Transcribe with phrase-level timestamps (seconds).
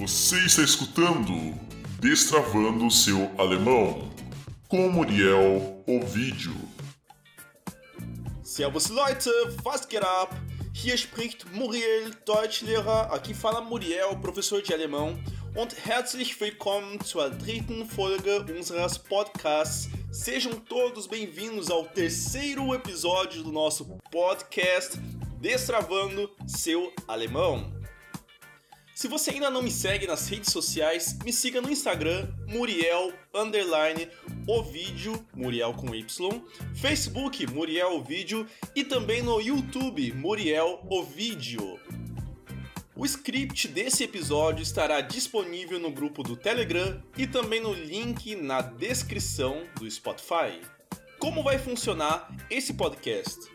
[0.00, 1.30] Você está escutando
[2.00, 4.10] Destravando o seu alemão
[4.66, 6.56] com Muriel Ovidio.
[8.42, 9.28] Servus Leute,
[9.62, 10.34] was geht ab?
[10.72, 13.12] Hier spricht Muriel, Deutschlehrer.
[13.12, 15.22] Aqui fala Muriel, professor de alemão.
[15.54, 19.90] Und herzlich willkommen zur dritten Folge unseres Podcasts.
[20.10, 24.98] Sejam todos bem-vindos ao terceiro episódio do nosso podcast
[25.38, 27.79] Destravando seu alemão.
[29.00, 34.06] Se você ainda não me segue nas redes sociais, me siga no Instagram, Muriel underline
[34.46, 36.42] Ovídio, Muriel com Y,
[36.74, 41.80] Facebook, Muriel Ovídio e também no YouTube, Muriel Ovídio.
[42.94, 48.60] O script desse episódio estará disponível no grupo do Telegram e também no link na
[48.60, 50.60] descrição do Spotify.
[51.18, 53.50] Como vai funcionar esse podcast?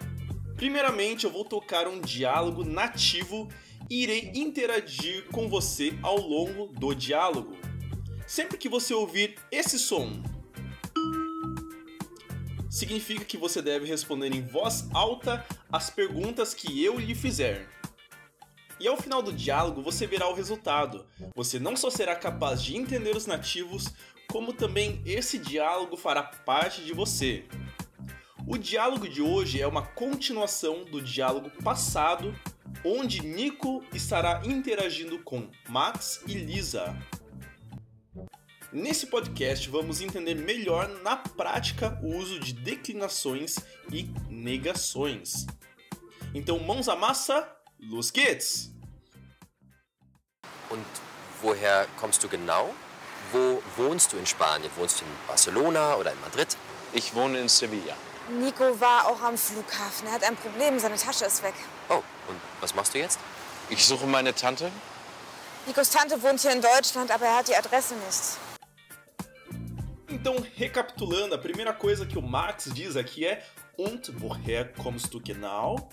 [0.55, 3.49] Primeiramente, eu vou tocar um diálogo nativo
[3.89, 7.57] e irei interagir com você ao longo do diálogo.
[8.25, 10.23] Sempre que você ouvir esse som,
[12.69, 17.69] significa que você deve responder em voz alta as perguntas que eu lhe fizer.
[18.79, 21.05] E ao final do diálogo você verá o resultado.
[21.35, 23.93] Você não só será capaz de entender os nativos,
[24.29, 27.45] como também esse diálogo fará parte de você.
[28.47, 32.39] O diálogo de hoje é uma continuação do diálogo passado
[32.83, 36.95] onde Nico estará interagindo com Max e Lisa.
[38.71, 43.55] Nesse podcast vamos entender melhor na prática o uso de declinações
[43.91, 45.47] e negações.
[46.31, 47.49] Então, mãos à massa,
[47.79, 48.71] los geht's!
[50.69, 50.85] Und
[51.41, 52.75] woher kommst du genau?
[53.31, 54.69] Wo wohnst du in Spanien?
[54.77, 56.55] Wohnst du in Barcelona oder in Madrid?
[56.93, 57.95] Ich wohne in Sevilla.
[58.29, 60.07] Nico war auch am Flughafen.
[60.07, 61.53] Er hat ein Problem, seine Tasche ist weg.
[61.89, 61.95] Oh,
[62.27, 63.19] und was machst du jetzt?
[63.69, 64.71] Ich suche meine Tante.
[65.67, 68.37] Nikos Tante wohnt hier in Deutschland, aber er hat die Adresse nicht.
[70.07, 73.43] Então, recapitulando, a primeira coisa que o Max diz aqui é
[73.77, 75.89] Und woher kommst du genau?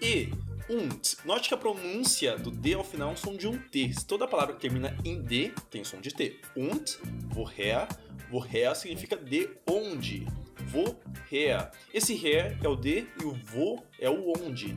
[0.00, 0.30] E
[0.68, 1.18] und.
[1.24, 3.92] Note que a pronúncia do D ao final é um som de um T.
[3.92, 6.40] Se toda palavra que termina em D tem som de T.
[6.56, 6.98] Und,
[7.34, 7.86] woher,
[8.30, 10.26] woher significa de onde.
[10.72, 11.70] Woher.
[11.92, 14.76] Esse her é o de e o wo é o onde.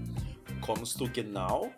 [0.61, 1.71] Kommst du genau?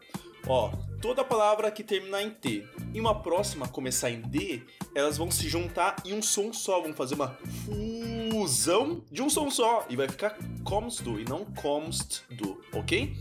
[0.45, 4.61] Ó, toda palavra que terminar em T e uma próxima começar em D,
[4.93, 9.49] elas vão se juntar em um som só, vão fazer uma fusão de um som
[9.49, 13.15] só e vai ficar kommst du e não kommst du, ok?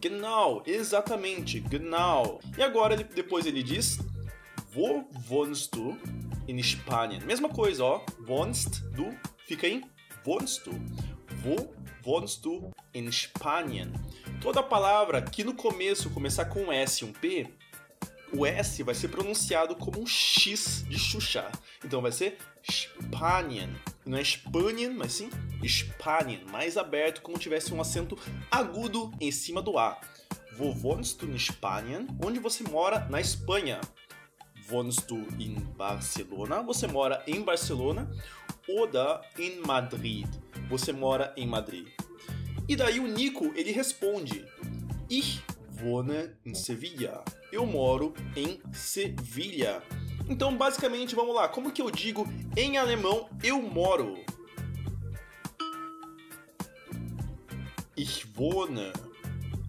[0.00, 2.40] Genau, exatamente, genau.
[2.58, 3.98] E agora depois ele diz
[4.74, 5.96] Wo wohnst du
[6.48, 7.20] in Spanien?
[7.24, 8.00] Mesma coisa, ó.
[8.26, 9.16] Wohnst du
[9.46, 9.82] fica em
[10.26, 10.72] wohnst du.
[11.42, 11.74] Wo
[12.04, 13.92] wohnst du in Spanien?
[14.40, 17.48] Toda palavra que no começo começar com S e um P,
[18.32, 21.50] o S vai ser pronunciado como um X de Xuxa.
[21.84, 23.70] Então vai ser Spanien.
[24.04, 25.30] Não é Spanien, mas sim
[25.64, 26.44] Spanien.
[26.50, 28.18] Mais aberto, como tivesse um acento
[28.50, 30.00] agudo em cima do A.
[30.58, 32.06] Wo wohnst du in Spanien?
[32.24, 33.80] Onde você mora na Espanha?
[34.70, 36.62] Wohnst du in Barcelona?
[36.62, 38.10] Você mora em Barcelona.
[38.68, 40.26] Oder in Madrid?
[40.68, 41.88] Você mora em Madrid.
[42.66, 44.46] E daí o Nico, ele responde:
[45.10, 45.42] Ich
[45.82, 47.22] wohne in Sevilla.
[47.52, 49.82] Eu moro em Sevilha.
[50.28, 51.48] Então, basicamente, vamos lá.
[51.48, 52.26] Como que eu digo
[52.56, 54.18] em alemão eu moro?
[57.96, 58.92] Ich wohne.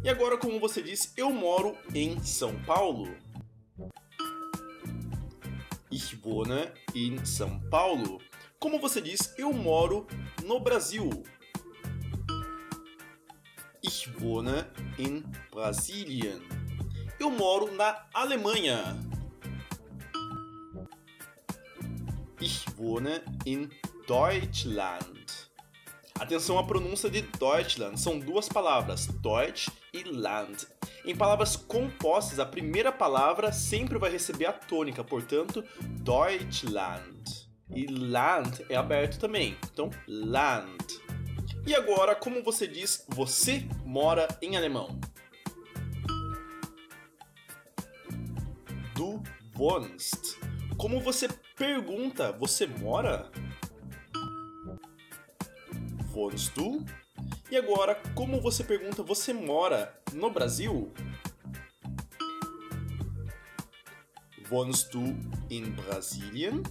[0.03, 3.24] E agora, como você disse, eu moro em São Paulo.
[5.97, 8.19] Ich wohne in São Paulo.
[8.59, 10.05] Como você diz, eu moro
[10.43, 11.09] no Brasil.
[13.81, 14.65] Ich wohne
[14.99, 16.41] in Brasilien.
[17.17, 18.99] Eu moro na Alemanha.
[22.41, 23.69] Ich wohne in
[24.05, 25.47] Deutschland.
[26.19, 27.97] Atenção à pronúncia de Deutschland.
[27.97, 30.67] São duas palavras, Deutsch e Land.
[31.05, 37.45] Em palavras compostas, a primeira palavra sempre vai receber a tônica, portanto, Deutschland.
[37.69, 40.99] E Land é aberto também, então Land.
[41.67, 44.99] E agora, como você diz você mora em alemão?
[48.95, 49.21] Du
[49.55, 50.39] wohnst.
[50.75, 53.31] Como você pergunta, você mora?
[56.13, 56.83] Wohnst du?
[57.49, 60.91] E agora, como você pergunta, você mora no Brasil?
[64.49, 65.15] Wohnst du
[65.49, 66.63] in Brasilien?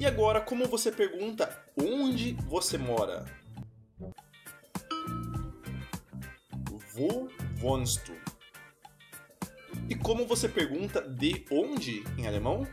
[0.00, 3.26] E agora, como você pergunta, onde você mora?
[6.94, 7.28] Wo
[7.60, 8.14] wohnst du?
[9.88, 12.66] E como você pergunta de onde em alemão?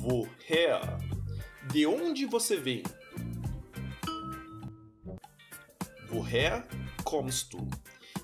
[0.00, 0.80] Woher?
[1.70, 2.82] De onde você vem?
[6.14, 6.62] Woher
[7.02, 7.68] kommst du?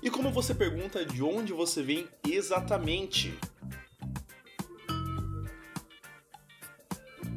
[0.01, 3.37] E como você pergunta de onde você vem exatamente?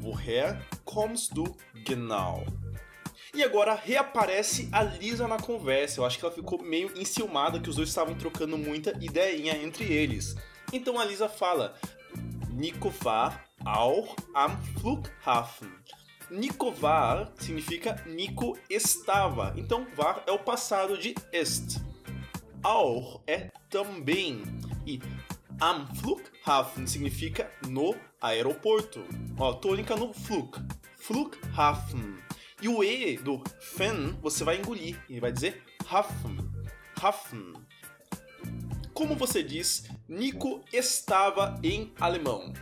[0.01, 2.47] Woher kommst du genau?
[3.35, 5.99] E agora reaparece a Lisa na conversa.
[5.99, 9.93] Eu acho que ela ficou meio enciumada que os dois estavam trocando muita ideinha entre
[9.93, 10.37] eles.
[10.73, 11.77] Então a Lisa fala:
[12.53, 15.73] Nico war auch am Flughafen.
[16.35, 19.55] Nico war significa Nico estava.
[19.57, 21.81] Então war é o passado de est.
[22.63, 24.43] Auch é também.
[24.85, 25.01] E
[25.61, 29.05] am Flughafen significa no aeroporto.
[29.39, 30.59] Ó, tônica no Flug.
[30.97, 32.19] Flughafen.
[32.61, 36.37] E o E do Fen você vai engolir e vai dizer Hafen.
[37.01, 37.53] Hafen.
[38.93, 42.53] Como você diz, Nico estava em alemão?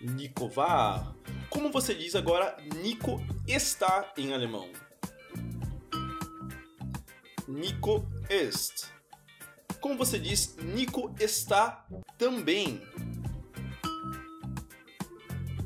[0.00, 1.14] Nico war.
[1.48, 4.70] Como você diz agora, Nico está em alemão?
[7.48, 8.92] Nico ist.
[9.80, 11.86] Como você diz, Nico está
[12.18, 12.82] também?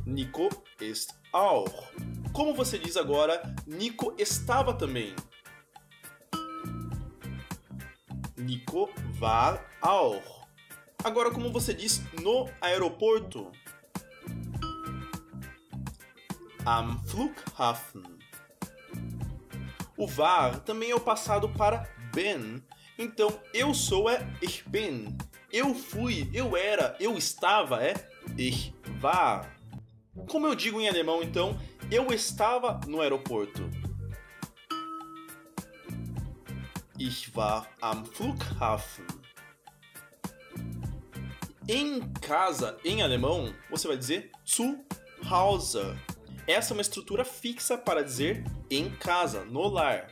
[0.07, 0.49] Nico
[0.81, 1.91] ist auch.
[2.33, 5.15] Como você diz agora, Nico estava também?
[8.37, 10.47] Nico war auch.
[11.03, 13.51] Agora, como você diz no aeroporto?
[16.73, 18.05] Am Flughafen.
[19.97, 22.63] O war também é o passado para ben.
[22.97, 25.19] Então, eu sou é ich bin.
[25.53, 27.95] Eu fui, eu era, eu estava é
[28.39, 28.73] ich
[29.03, 29.53] war.
[30.29, 31.59] Como eu digo em alemão, então,
[31.91, 33.69] eu estava no aeroporto.
[37.01, 39.07] Ich war am Flughafen.
[41.67, 44.79] Em casa, em alemão, você vai dizer zu
[45.29, 45.99] Hause.
[46.47, 50.11] Essa é uma estrutura fixa para dizer em casa, no lar.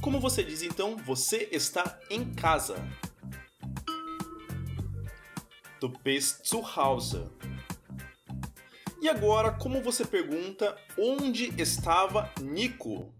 [0.00, 2.76] Como você diz então, você está em casa?
[5.80, 7.24] Du bist zu Hause.
[9.00, 13.12] E agora, como você pergunta onde estava Nico?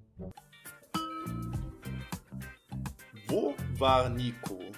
[3.28, 4.71] Wo war Nico?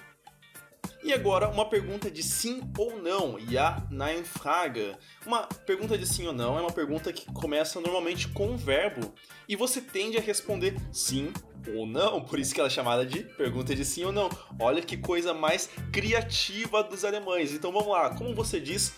[1.05, 4.95] E agora, uma pergunta de sim ou não, Ja, Nein Frage.
[5.23, 9.13] Uma pergunta de sim ou não é uma pergunta que começa normalmente com um verbo
[9.47, 11.31] e você tende a responder sim
[11.75, 14.31] ou não, por isso que ela é chamada de pergunta de sim ou não.
[14.59, 17.53] Olha que coisa mais criativa dos alemães.
[17.53, 18.91] Então vamos lá, como você diz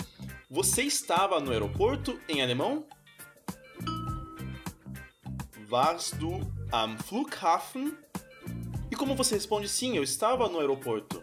[0.49, 2.85] você estava no aeroporto em alemão?
[5.69, 6.39] Warst du
[6.71, 7.97] am Flughafen?
[8.89, 11.16] E como você responde sim, eu estava no aeroporto?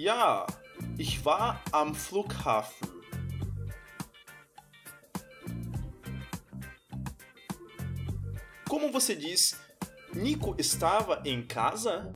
[0.00, 0.46] Ja,
[0.96, 2.88] ich war am Flughafen.
[8.68, 9.60] Como você diz,
[10.14, 12.14] Nico estava em casa?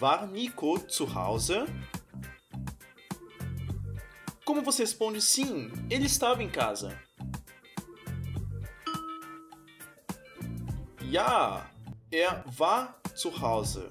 [0.00, 1.66] War Nico zu Hause?
[4.44, 7.00] Como você responde sim, ele estava em casa?
[11.08, 11.70] Ja,
[12.10, 13.90] er war zu.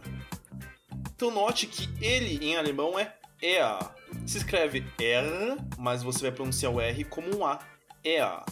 [1.15, 3.77] Então note que ele em alemão é er.
[4.25, 7.59] Se escreve er, mas você vai pronunciar o R como um A.
[8.03, 8.43] Er.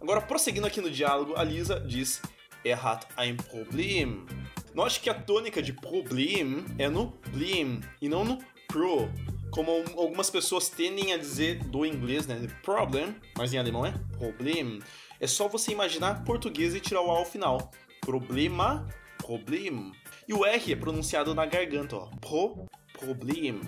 [0.00, 2.20] Agora, prosseguindo aqui no diálogo, a Lisa diz:
[2.64, 4.26] Er hat ein Problem.
[4.74, 9.08] Note que a tônica de problem é no blim e não no pro.
[9.52, 12.48] Como algumas pessoas tendem a dizer do inglês, né?
[12.62, 14.80] Problem, mas em alemão é problem.
[15.20, 17.70] É só você imaginar português e tirar o A ao final.
[18.00, 18.88] Problema,
[19.24, 19.92] problem.
[20.28, 22.06] E o R é pronunciado na garganta, ó.
[22.20, 23.60] Pro, problem.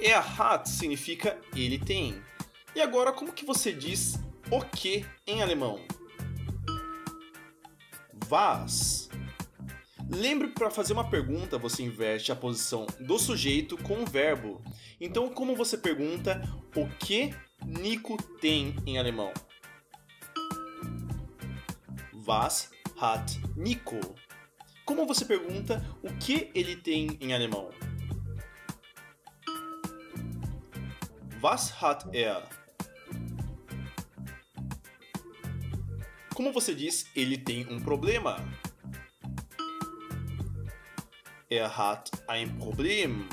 [0.00, 2.20] Er hat significa ele tem.
[2.74, 4.18] E agora, como que você diz
[4.50, 5.78] o que em alemão?
[8.28, 9.08] Was.
[10.10, 14.60] Lembre para fazer uma pergunta você inverte a posição do sujeito com o verbo.
[15.00, 16.42] Então, como você pergunta
[16.74, 17.34] o que
[17.64, 19.32] Nico tem em alemão?
[22.26, 24.00] Was hat Nico?
[24.84, 27.70] Como você pergunta o que ele tem em alemão?
[31.40, 32.42] Was hat er?
[36.34, 38.36] Como você diz, ele tem um problema?
[41.48, 43.28] Er hat ein Problem.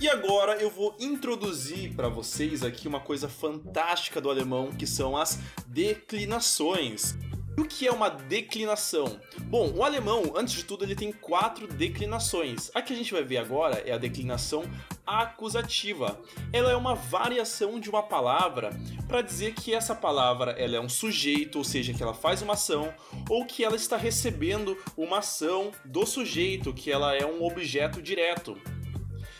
[0.00, 5.16] E agora eu vou introduzir para vocês aqui uma coisa fantástica do alemão, que são
[5.16, 7.16] as declinações.
[7.58, 9.18] O que é uma declinação?
[9.44, 12.70] Bom, o alemão, antes de tudo, ele tem quatro declinações.
[12.74, 14.62] A que a gente vai ver agora é a declinação
[15.06, 16.20] acusativa.
[16.52, 20.88] Ela é uma variação de uma palavra para dizer que essa palavra ela é um
[20.88, 22.92] sujeito, ou seja, que ela faz uma ação,
[23.30, 28.60] ou que ela está recebendo uma ação do sujeito, que ela é um objeto direto.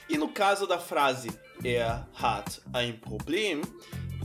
[0.09, 1.29] E no caso da frase
[1.63, 3.61] Er hat ein Problem,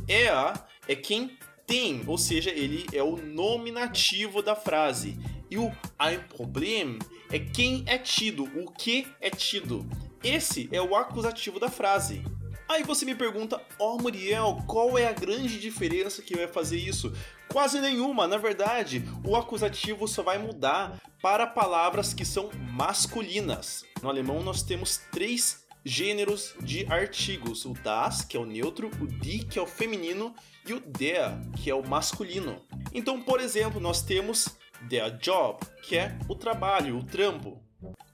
[0.08, 0.54] er
[0.88, 1.38] é quem
[1.72, 5.18] tem, ou seja, ele é o nominativo da frase.
[5.50, 7.00] E o ein Problem
[7.32, 9.88] é quem é tido, o que é tido.
[10.22, 12.26] Esse é o acusativo da frase.
[12.68, 16.78] Aí você me pergunta, ó oh, Muriel, qual é a grande diferença que vai fazer
[16.78, 17.14] isso?
[17.48, 23.86] Quase nenhuma, na verdade, o acusativo só vai mudar para palavras que são masculinas.
[24.02, 29.08] No alemão nós temos três gêneros de artigos: o das, que é o neutro, o
[29.08, 30.34] die, que é o feminino,
[30.68, 32.62] e o der, que é o masculino.
[32.94, 34.50] Então, por exemplo, nós temos
[34.82, 37.62] der Job, que é o trabalho, o trampo,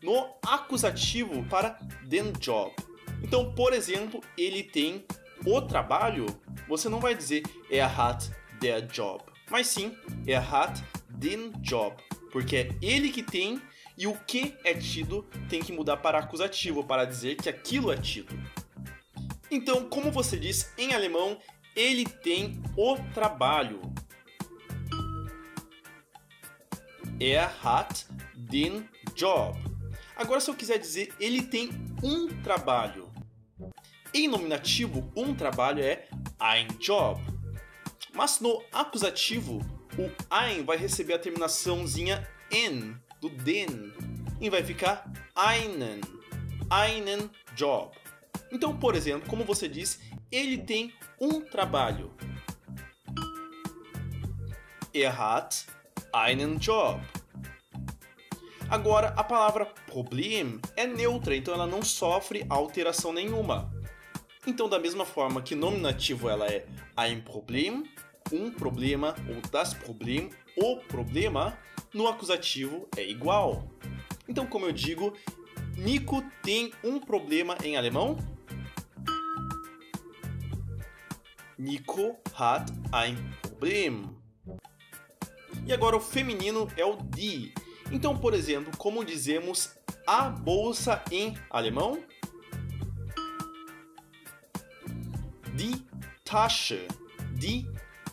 [0.01, 2.73] no acusativo para den Job.
[3.21, 5.05] Então, por exemplo, ele tem
[5.45, 6.25] o trabalho,
[6.67, 9.95] você não vai dizer er hat der Job, mas sim
[10.25, 11.95] er hat den Job,
[12.31, 13.61] porque é ele que tem
[13.97, 17.97] e o que é tido tem que mudar para acusativo para dizer que aquilo é
[17.97, 18.37] tido.
[19.49, 21.39] Então, como você diz em alemão,
[21.75, 23.81] ele tem o trabalho.
[27.19, 29.57] Er hat den Job.
[30.15, 31.69] Agora, se eu quiser dizer ele tem
[32.03, 33.11] um trabalho.
[34.13, 36.07] Em nominativo, um trabalho é
[36.39, 37.21] ein Job.
[38.13, 39.59] Mas no acusativo,
[39.97, 43.93] o ein vai receber a terminaçãozinha en den
[44.39, 46.01] e vai ficar einen,
[46.69, 47.95] einen Job.
[48.51, 49.99] Então, por exemplo, como você diz,
[50.31, 52.11] ele tem um trabalho.
[54.93, 55.65] Er hat
[56.13, 57.01] einen Job.
[58.69, 63.71] Agora, a palavra Problem é neutra, então ela não sofre alteração nenhuma.
[64.45, 66.65] Então, da mesma forma que nominativo ela é
[66.95, 67.83] ein Problem,
[68.31, 71.57] um problema, ou das Problem, o problema,
[71.93, 73.67] no acusativo é igual.
[74.27, 75.13] Então, como eu digo,
[75.77, 78.17] Nico tem um problema em alemão?
[81.57, 84.15] Nico hat ein Problem.
[85.65, 87.53] E agora o feminino é o die.
[87.91, 92.03] Então, por exemplo, como dizemos a bolsa em alemão?
[95.55, 95.85] Die
[96.23, 96.87] Tasche.
[97.33, 97.67] Die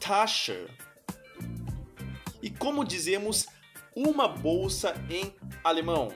[0.07, 0.69] Tasche.
[2.43, 3.47] E como dizemos
[3.97, 5.35] uma bolsa em
[5.65, 6.13] alemão?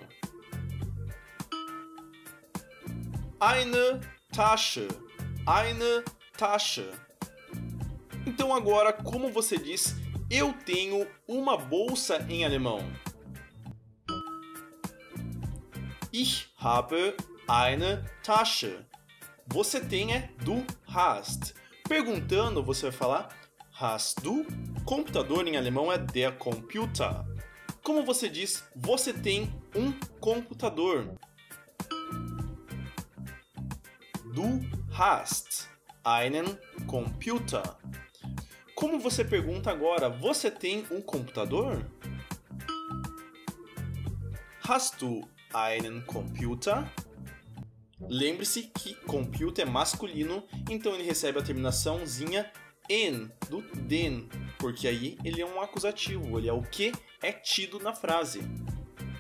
[3.41, 3.99] Eine
[4.31, 4.87] Tasche.
[5.47, 6.05] Eine
[6.37, 6.85] Tasche.
[8.27, 9.97] Então agora, como você diz,
[10.31, 12.81] eu tenho uma bolsa em alemão?
[16.13, 17.17] Ich habe
[17.49, 18.85] eine Tasche.
[19.47, 21.55] Você tem é du hast.
[21.89, 23.48] Perguntando, você vai falar
[23.81, 24.45] Hast du?
[24.85, 27.25] Computador em alemão é der Computer.
[27.81, 31.17] Como você diz, você tem um computador.
[34.35, 35.69] Du hast
[36.05, 36.59] einen
[36.89, 37.63] Computer.
[38.75, 41.89] Como você pergunta agora, você tem um computador?
[44.69, 45.21] Hast du
[45.55, 46.85] einen Computer?
[48.01, 52.51] Lembre-se que computer é masculino, então ele recebe a terminaçãozinha
[52.89, 54.29] en do den,
[54.59, 56.93] porque aí ele é um acusativo, ele é o que
[57.23, 58.41] é tido na frase.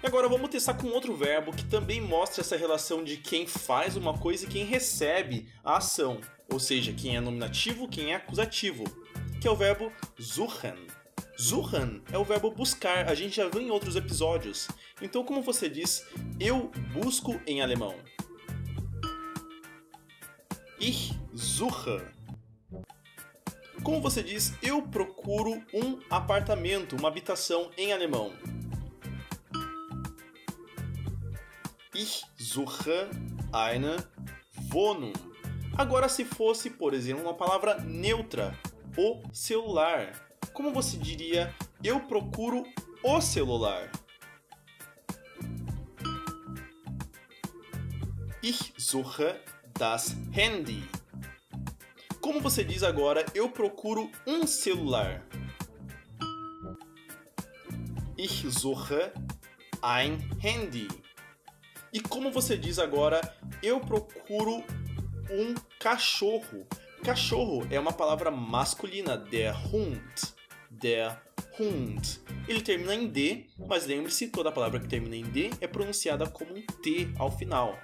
[0.03, 3.97] E agora vamos testar com outro verbo que também mostra essa relação de quem faz
[3.97, 6.21] uma coisa e quem recebe a ação,
[6.51, 8.85] ou seja, quem é nominativo, quem é acusativo,
[9.41, 10.87] que é o verbo suchen.
[11.37, 14.69] Suchen é o verbo buscar, a gente já viu em outros episódios.
[15.01, 16.05] Então, como você diz,
[16.41, 17.95] eu busco em alemão?
[20.81, 22.18] Ich suche.
[23.83, 28.33] Como você diz, eu procuro um apartamento, uma habitação em alemão?
[31.95, 33.09] Ich suche
[33.53, 33.97] eine
[34.73, 35.13] Wohnung.
[35.77, 38.57] Agora, se fosse, por exemplo, uma palavra neutra,
[38.97, 42.65] o celular, como você diria, eu procuro
[43.03, 43.91] o celular?
[48.43, 49.41] Ich suche
[49.79, 50.98] das Handy.
[52.29, 55.27] Como você diz agora, eu procuro um celular.
[58.19, 59.11] Ich suche
[59.83, 60.89] ein Handy.
[61.91, 63.19] E como você diz agora,
[63.63, 64.63] eu procuro
[65.31, 66.67] um cachorro.
[67.03, 70.35] Cachorro é uma palavra masculina, der Hund.
[70.71, 71.23] Der
[71.59, 72.21] Hund.
[72.47, 76.55] Ele termina em D, mas lembre-se, toda palavra que termina em D é pronunciada como
[76.55, 77.79] um T ao final.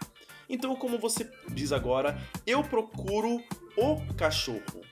[0.50, 3.42] Então, como você diz agora, eu procuro
[3.76, 4.82] o cachorro.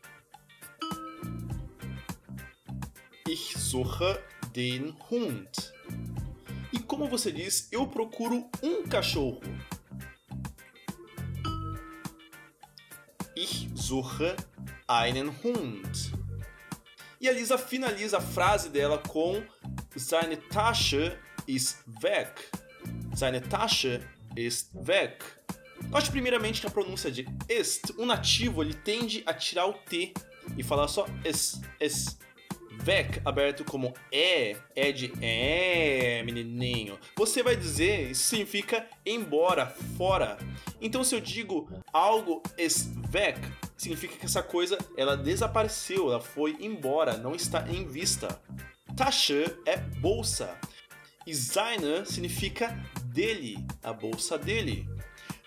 [3.29, 4.19] Ich suche
[4.53, 5.73] den Hund.
[6.73, 9.41] E como você diz, eu procuro um cachorro.
[13.37, 14.35] Ich suche
[14.89, 16.13] einen Hund.
[17.21, 19.43] E a Lisa finaliza a frase dela com
[19.95, 22.51] Seine Tasche ist weg.
[23.15, 24.01] Seine Tasche
[24.35, 25.23] ist weg.
[25.91, 30.15] Note primeiramente que a pronúncia de est, o nativo, ele tende a tirar o T
[30.57, 32.19] e falar só es, es.
[32.75, 36.99] Vec, aberto como é, é de é, menininho.
[37.17, 40.37] Você vai dizer, isso significa embora, fora.
[40.81, 43.39] Então se eu digo algo es weg,
[43.77, 48.41] significa que essa coisa ela desapareceu, ela foi embora, não está em vista.
[48.97, 50.59] Tasche é bolsa.
[51.25, 54.89] E seine significa dele, a bolsa dele.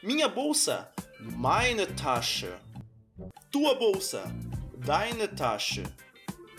[0.05, 0.87] Minha bolsa,
[1.19, 2.53] meine Tasche.
[3.49, 4.31] Tua bolsa,
[4.77, 5.81] deine Tasche.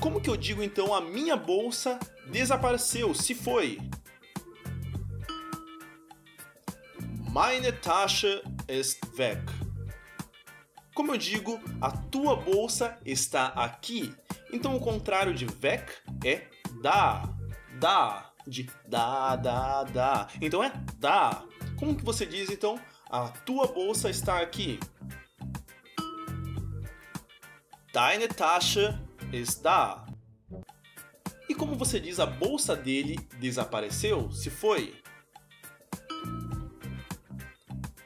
[0.00, 1.96] Como que eu digo então a minha bolsa
[2.28, 3.78] desapareceu, se foi?
[7.30, 9.40] Meine Tasche ist weg.
[10.92, 14.12] Como eu digo, a tua bolsa está aqui.
[14.52, 15.84] Então o contrário de weg
[16.24, 16.48] é
[16.82, 17.32] da.
[17.78, 18.32] Da.
[18.44, 20.28] De da, da, da.
[20.42, 21.44] Então é da.
[21.78, 22.80] Como que você diz então?
[23.08, 24.80] A tua bolsa está aqui.
[27.92, 28.98] Deine Tasche
[29.32, 30.04] ist da.
[31.48, 34.32] E como você diz, a bolsa dele desapareceu?
[34.32, 35.00] Se foi?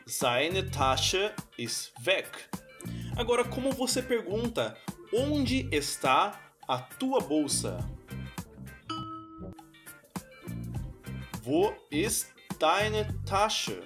[0.06, 2.28] Seine Tasche ist weg.
[3.16, 4.76] Agora, como você pergunta,
[5.14, 6.38] onde está
[6.68, 7.78] a tua bolsa?
[11.42, 13.82] Wo ist deine Tasche?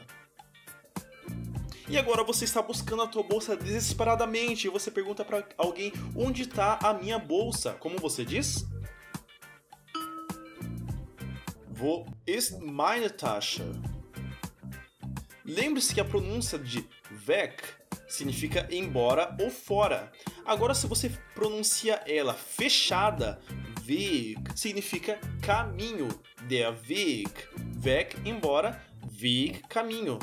[1.89, 6.43] E agora você está buscando a tua bolsa desesperadamente e você pergunta para alguém onde
[6.43, 7.73] está a minha bolsa.
[7.75, 8.67] Como você diz?
[11.77, 13.63] Wo ist meine Tasche?
[15.45, 16.89] Lembre-se que a pronúncia de
[17.29, 17.55] weg
[18.09, 20.11] significa embora ou fora.
[20.47, 23.41] Agora, se você pronuncia ela fechada,
[23.87, 26.09] Weg significa caminho.
[26.49, 27.31] Der Weg.
[27.83, 28.81] Weg, embora,
[29.21, 30.19] Weg, caminho.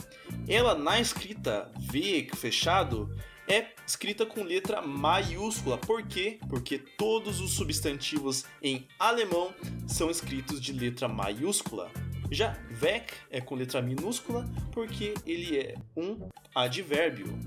[0.48, 3.10] Ela na escrita Weg fechado
[3.48, 5.78] é escrita com letra maiúscula.
[5.78, 6.40] Por quê?
[6.50, 9.54] Porque todos os substantivos em alemão
[9.88, 11.92] são escritos de letra maiúscula.
[12.30, 17.38] Já Weg é com letra minúscula porque ele é um advérbio.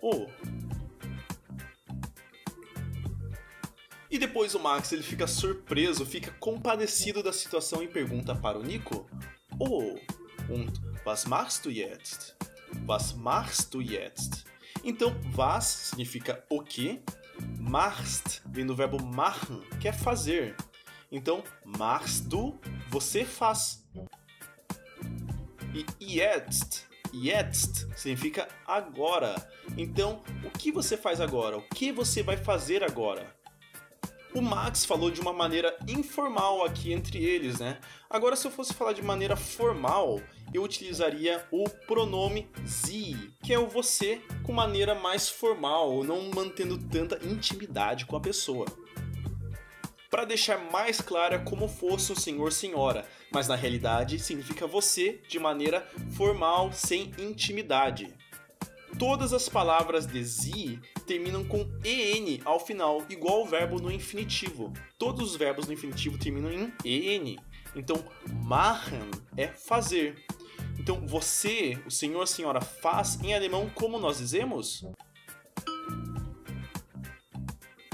[0.00, 0.26] O
[4.16, 8.62] E depois o Max ele fica surpreso, fica compadecido da situação e pergunta para o
[8.62, 9.06] Nico:
[9.60, 9.94] Oh,
[10.50, 12.34] und was machst du jetzt?
[12.86, 14.46] Was machst du jetzt?
[14.82, 17.02] Então, was significa o que,
[17.58, 20.56] machst vem do verbo machen, que é fazer.
[21.12, 23.86] Então, machst du, você faz.
[26.00, 29.34] E jetzt, jetzt significa agora.
[29.76, 31.58] Então, o que você faz agora?
[31.58, 33.35] O que você vai fazer agora?
[34.36, 37.78] O Max falou de uma maneira informal aqui entre eles, né?
[38.10, 40.20] Agora, se eu fosse falar de maneira formal,
[40.52, 46.76] eu utilizaria o pronome sie, que é o você com maneira mais formal, não mantendo
[46.76, 48.66] tanta intimidade com a pessoa.
[50.10, 55.38] Para deixar mais clara como fosse o senhor senhora, mas na realidade significa você de
[55.38, 58.14] maneira formal, sem intimidade.
[58.98, 64.72] Todas as palavras de sie terminam com en ao final, igual o verbo no infinitivo.
[64.96, 67.36] Todos os verbos no infinitivo terminam em en.
[67.74, 68.02] Então,
[68.44, 70.24] machen é fazer.
[70.78, 74.82] Então, você, o senhor, a senhora, faz em alemão como nós dizemos?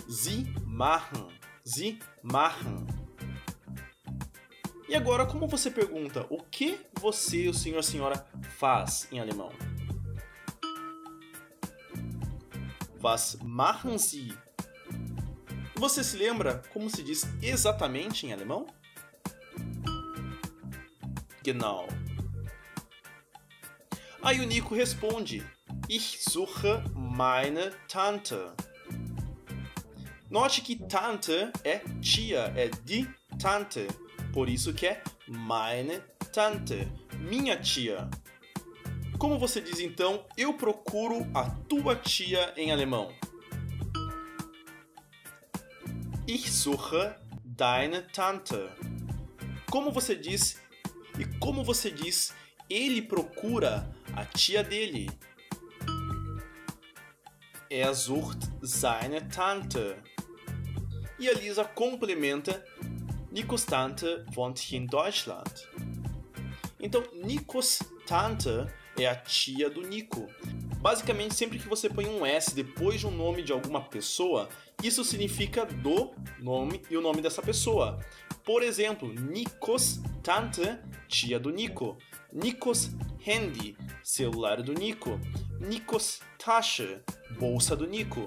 [0.09, 1.27] Sie machen.
[1.65, 2.87] Sie machen.
[4.88, 8.27] E agora, como você pergunta o que você, o senhor, a senhora,
[8.59, 9.51] faz em alemão?
[13.03, 14.33] Was machen Sie?
[15.75, 18.67] Você se lembra como se diz exatamente em alemão?
[21.43, 21.88] Genau.
[24.23, 25.45] Aí o Nico responde:
[25.88, 28.37] Ich suche meine Tante.
[30.31, 33.88] Note que Tante é tia, é die Tante.
[34.33, 35.99] Por isso que é meine
[36.33, 36.88] Tante,
[37.19, 38.09] minha tia.
[39.23, 43.15] Como você diz então, eu procuro a tua tia em alemão?
[46.27, 48.57] Ich suche deine Tante.
[49.71, 50.61] Como você diz
[51.17, 52.35] e como você diz,
[52.69, 55.09] ele procura a tia dele.
[57.71, 60.03] Er sucht seine Tante.
[61.21, 62.65] E a Lisa complementa:
[63.31, 65.69] Nikos Tante wohnt in Deutschland.
[66.81, 68.67] Então, Nikos Tante
[68.98, 70.28] é a tia do Nico.
[70.78, 74.48] Basicamente, sempre que você põe um S depois de um nome de alguma pessoa,
[74.83, 78.00] isso significa do nome e o nome dessa pessoa.
[78.44, 81.96] Por exemplo, Nikos Tante, tia do Nico.
[82.33, 82.90] Nikos
[83.24, 85.20] Handy, celular do Nico.
[85.61, 87.00] Nikos Tasche,
[87.38, 88.24] bolsa do Nico.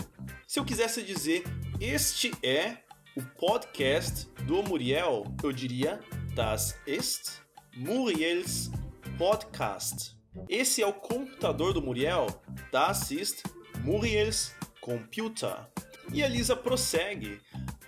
[0.47, 1.43] Se eu quisesse dizer
[1.82, 2.78] este é
[3.17, 5.99] o podcast do Muriel, eu diria
[6.34, 7.41] Das ist
[7.75, 8.71] Muriels
[9.17, 10.14] Podcast.
[10.50, 12.28] Esse é o computador do Muriel.
[12.71, 13.43] Das ist
[13.84, 15.67] Muriels Computer.
[16.13, 17.39] E a Lisa prossegue.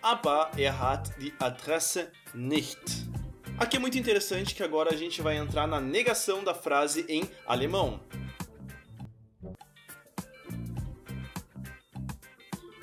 [0.01, 2.79] Aber er hat die Adresse nicht.
[3.57, 7.29] Aqui é muito interessante que agora a gente vai entrar na negação da frase em
[7.45, 7.99] alemão.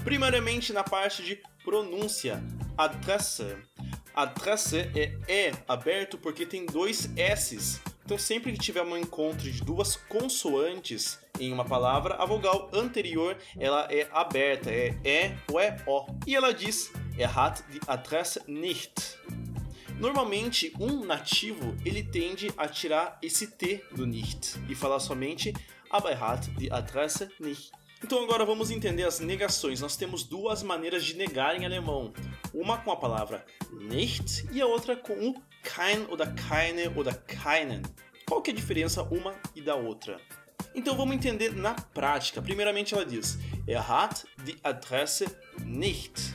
[0.04, 2.42] Primeiramente na parte de pronúncia.
[2.76, 3.56] Adresse.
[4.14, 7.80] Adresse é E aberto porque tem dois S's.
[8.04, 13.36] Então sempre que tiver um encontro de duas consoantes em uma palavra, a vogal anterior
[13.58, 16.06] ela é aberta, é E ou é O.
[16.26, 19.16] E ela diz Er hat die Adresse nicht.
[19.98, 25.54] Normalmente, um nativo ele tende a tirar esse T do nicht e falar somente
[25.88, 27.72] Aber er hat die Adresse nicht.
[28.02, 29.80] Então agora vamos entender as negações.
[29.80, 32.12] Nós temos duas maneiras de negar em alemão.
[32.52, 35.42] Uma com a palavra nicht e a outra com o
[35.74, 37.82] kein oder keine oder keinen.
[38.26, 40.20] Qual que é a diferença uma e da outra?
[40.74, 42.40] Então vamos entender na prática.
[42.40, 45.26] Primeiramente ela diz: Er hat die Adresse
[45.64, 46.34] nicht.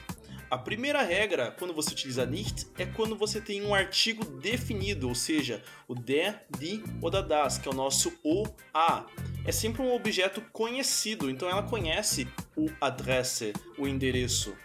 [0.52, 5.14] A primeira regra quando você utiliza nicht é quando você tem um artigo definido, ou
[5.14, 9.06] seja, o der, die ou da das, que é o nosso o, a.
[9.46, 14.56] É sempre um objeto conhecido, então ela conhece o adresse, o endereço.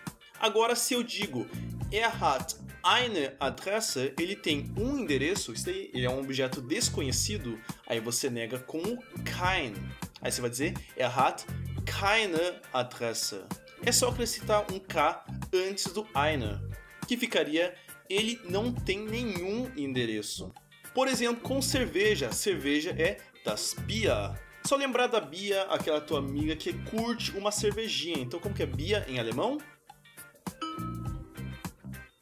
[0.41, 1.47] Agora, se eu digo
[1.93, 7.59] er hat eine Adresse, ele tem um endereço, isso aí, ele é um objeto desconhecido,
[7.87, 9.75] aí você nega com o kein.
[10.21, 11.45] Aí você vai dizer er hat
[11.87, 13.41] keine Adresse.
[13.85, 16.61] É só acrescentar um K antes do eine,
[17.07, 17.75] que ficaria
[18.09, 20.53] ele não tem nenhum endereço.
[20.95, 24.35] Por exemplo, com cerveja, cerveja é das Bier.
[24.67, 28.19] Só lembrar da Bia, aquela tua amiga que curte uma cervejinha.
[28.19, 29.59] Então, como que é Bia em alemão?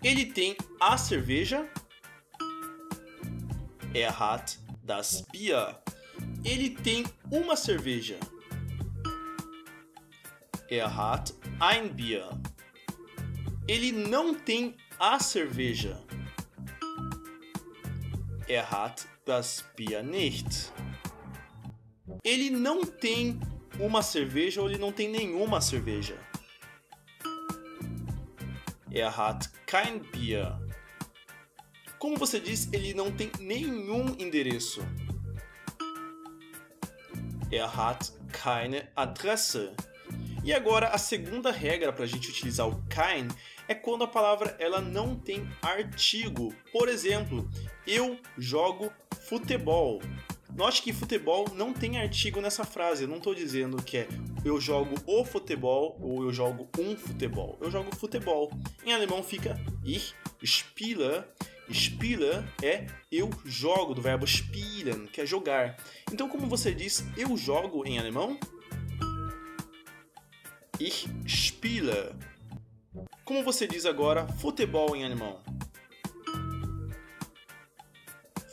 [0.02, 1.70] Ele tem a cerveja.
[3.94, 5.80] Er hat das Bier.
[6.44, 8.18] Ele tem uma cerveja.
[10.68, 12.28] Er hat ein Bier.
[13.68, 16.02] Ele não tem a cerveja.
[18.48, 20.72] Er hat das Bier nicht.
[22.24, 23.38] Ele não tem
[23.78, 26.18] uma cerveja ou ele não tem nenhuma cerveja.
[28.90, 30.02] Er hat kein.
[31.98, 34.82] Como você diz, ele não tem nenhum endereço.
[37.50, 39.70] Er hat keine Adresse.
[40.44, 43.28] E agora a segunda regra para a gente utilizar o kein
[43.66, 46.54] é quando a palavra ela não tem artigo.
[46.70, 47.48] Por exemplo,
[47.86, 48.92] eu jogo
[49.26, 50.02] futebol.
[50.54, 53.04] Note que futebol não tem artigo nessa frase.
[53.04, 54.08] Eu não estou dizendo que é
[54.44, 57.56] eu jogo o futebol ou eu jogo um futebol.
[57.60, 58.50] Eu jogo futebol.
[58.84, 61.24] Em alemão fica ich spiele.
[61.72, 65.76] Spiele é eu jogo, do verbo spielen, que é jogar.
[66.12, 68.38] Então, como você diz eu jogo em alemão?
[70.78, 72.14] Ich spiele.
[73.24, 75.40] Como você diz agora futebol em alemão?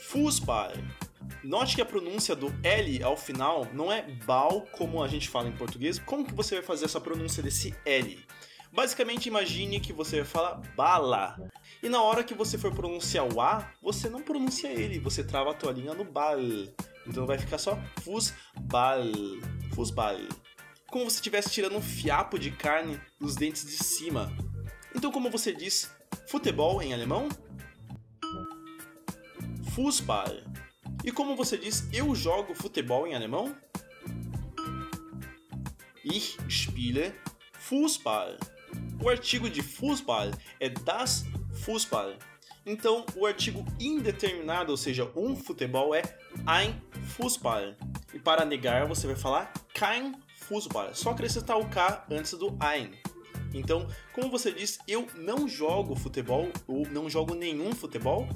[0.10, 0.72] Fußball.
[1.44, 5.48] Note que a pronúncia do L ao final não é bal como a gente fala
[5.48, 6.00] em português.
[6.00, 8.24] Como que você vai fazer essa pronúncia desse L?
[8.72, 11.38] Basicamente, imagine que você vai falar bala.
[11.82, 15.52] E na hora que você for pronunciar o A, você não pronuncia ele, você trava
[15.52, 16.40] a tua língua no bal.
[17.08, 19.04] Então vai ficar só fusbal,
[19.74, 20.18] fusbal.
[20.88, 24.32] Como se estivesse tirando um fiapo de carne dos dentes de cima.
[24.96, 25.92] Então como você diz
[26.28, 27.30] futebol em alemão?
[29.74, 30.49] Fußball.
[31.04, 33.56] E como você diz eu jogo futebol em alemão?
[36.04, 37.14] Ich spiele
[37.54, 38.38] Fußball.
[39.02, 41.26] O artigo de Fußball é das
[41.64, 42.16] Fußball.
[42.66, 46.02] Então, o artigo indeterminado, ou seja, um futebol, é
[46.46, 46.82] ein
[47.16, 47.76] Fußball.
[48.14, 50.94] E para negar, você vai falar kein Fußball.
[50.94, 52.92] Só acrescentar o K antes do ein.
[53.54, 58.28] Então, como você diz, eu não jogo futebol ou não jogo nenhum futebol.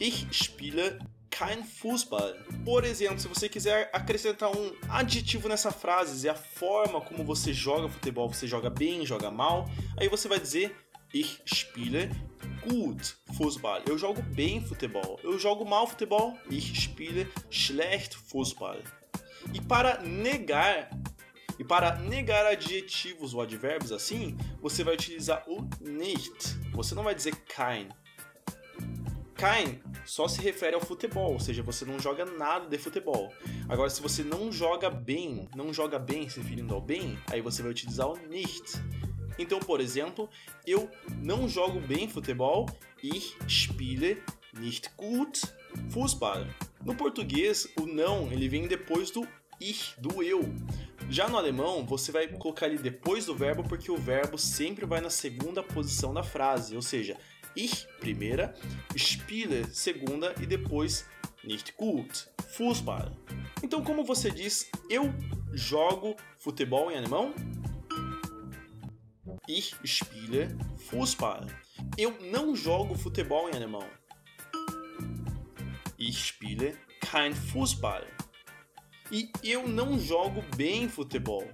[0.00, 0.98] Ich spiele
[1.30, 2.34] kein Fußball.
[2.64, 7.52] Por exemplo, se você quiser acrescentar um adjetivo nessa frase, dizer a forma como você
[7.52, 10.74] joga futebol, você joga bem, joga mal, aí você vai dizer
[11.12, 12.10] Ich spiele
[12.60, 13.80] gut Fußball.
[13.86, 15.18] Eu jogo bem futebol.
[15.22, 16.36] Eu jogo mal futebol.
[16.50, 18.82] Ich spiele schlecht Fußball.
[19.54, 20.90] E para negar
[21.58, 26.58] e para negar adjetivos ou advérbios assim, você vai utilizar o nicht.
[26.72, 27.88] Você não vai dizer kein.
[29.34, 33.30] Kein só se refere ao futebol, ou seja, você não joga nada de futebol.
[33.68, 37.60] Agora, se você não joga bem, não joga bem se referindo ao bem, aí você
[37.60, 38.72] vai utilizar o nicht.
[39.38, 40.28] Então, por exemplo,
[40.66, 40.90] eu
[41.22, 42.66] não jogo bem futebol.
[43.02, 44.22] Ich spiele
[44.58, 45.42] nicht gut
[45.90, 46.46] Fußball.
[46.82, 49.28] No português, o não ele vem depois do
[49.60, 50.40] ich, do eu.
[51.10, 55.02] Já no alemão, você vai colocar ele depois do verbo porque o verbo sempre vai
[55.02, 57.16] na segunda posição da frase, ou seja,
[57.58, 58.54] ich primeira,
[58.96, 61.04] spiele segunda e depois
[61.42, 63.10] nicht gut, Fußball.
[63.62, 65.12] Então, como você diz, eu
[65.52, 67.34] jogo futebol em alemão?
[69.48, 70.56] Ich spiele
[70.88, 71.46] Fußball.
[71.96, 73.88] Eu não jogo futebol em alemão.
[75.98, 78.04] Ich spiele kein Fußball.
[79.10, 81.44] E eu não jogo bem futebol.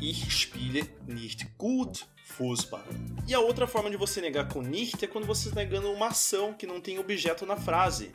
[0.00, 2.84] Ich spiele nicht gut Fußball.
[3.26, 6.08] E a outra forma de você negar com nicht é quando você está negando uma
[6.08, 8.12] ação que não tem objeto na frase.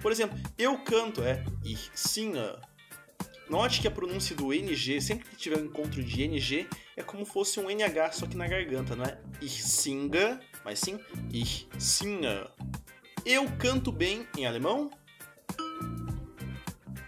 [0.00, 2.56] Por exemplo, eu canto é ich singe.
[3.48, 7.24] Note que a pronúncia do NG, sempre que tiver um encontro de NG, é como
[7.24, 11.00] fosse um NH, só que na garganta, não é ich singe, mas sim
[11.32, 12.46] ich singe.
[13.24, 14.90] Eu canto bem em alemão?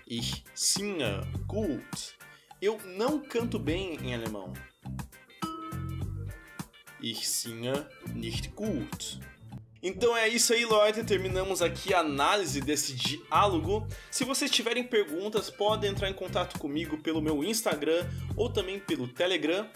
[0.07, 2.19] Ich singe gut.
[2.61, 4.53] Eu não canto bem em alemão.
[7.03, 7.73] Ich singe
[8.15, 9.21] nicht gut.
[9.83, 11.03] Então é isso aí, Leute.
[11.05, 13.87] Terminamos aqui a análise desse diálogo.
[14.11, 19.09] Se vocês tiverem perguntas, podem entrar em contato comigo pelo meu Instagram ou também pelo
[19.09, 19.67] Telegram.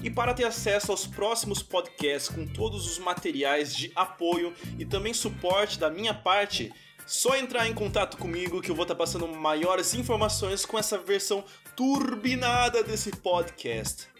[0.00, 5.12] E para ter acesso aos próximos podcasts com todos os materiais de apoio e também
[5.12, 6.72] suporte da minha parte,
[7.04, 11.44] só entrar em contato comigo que eu vou estar passando maiores informações com essa versão
[11.76, 14.11] turbinada desse podcast.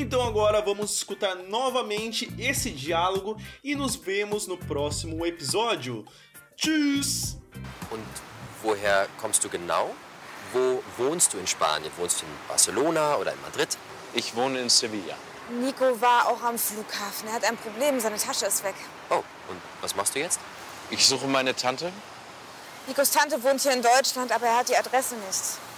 [0.00, 6.04] Então agora vamos escutar novamente esse diálogo e nos vemos no próximo episódio.
[6.56, 7.36] Tschüss!
[7.90, 8.06] Und
[8.62, 9.90] woher kommst du genau?
[10.52, 11.90] Wo wohnst du in Spanien?
[11.96, 13.76] Wohnst du in Barcelona oder in Madrid?
[14.14, 15.16] Ich wohne in Sevilla.
[15.50, 17.26] Nico war auch am Flughafen.
[17.26, 18.76] Er hat ein Problem, seine Tasche ist weg.
[19.10, 20.38] Oh, und was machst du jetzt?
[20.90, 21.92] Ich suche meine Tante.
[22.86, 25.58] Nikos Tante wohnt hier in Deutschland, aber er hat die Adresse nicht.